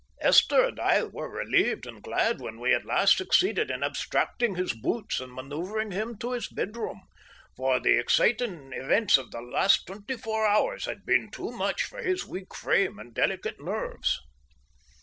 Esther 0.19 0.65
and 0.65 0.79
I 0.79 1.03
were 1.03 1.29
relieved 1.29 1.85
and 1.85 2.01
glad 2.01 2.41
when 2.41 2.59
we 2.59 2.73
at 2.73 2.87
last 2.87 3.17
succeeded 3.19 3.69
in 3.69 3.83
abstracting 3.83 4.55
his 4.55 4.73
boots 4.73 5.19
and 5.19 5.31
manoeuvring 5.31 5.91
him 5.91 6.17
to 6.17 6.31
his 6.31 6.47
bedroom, 6.47 7.01
for 7.55 7.79
the 7.79 7.99
exciting 7.99 8.73
events 8.73 9.19
of 9.19 9.29
the 9.29 9.41
last 9.41 9.85
twenty 9.85 10.17
four 10.17 10.47
hours 10.47 10.85
had 10.85 11.05
been 11.05 11.29
too 11.29 11.51
much 11.51 11.83
for 11.83 12.01
his 12.01 12.25
weak 12.25 12.55
frame 12.55 12.97
and 12.97 13.13
delicate 13.13 13.59
nerves. 13.63 14.19